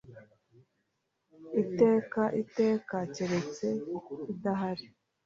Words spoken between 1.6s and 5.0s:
Iteka iteka keretse idahari.